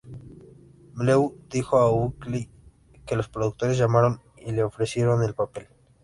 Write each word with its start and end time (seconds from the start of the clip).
Bleu 0.95 1.37
dijo 1.51 1.77
a 1.77 1.91
Us 1.91 2.13
Weekly 2.15 2.49
que 3.05 3.15
los 3.15 3.29
productores 3.29 3.77
llamaron 3.77 4.19
y 4.35 4.51
le 4.51 4.63
ofrecieron 4.63 5.21
el 5.21 5.35
papel. 5.35 5.67